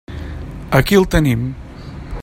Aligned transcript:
Aquí 0.79 0.97
el 1.01 1.07
tenim. 1.17 1.45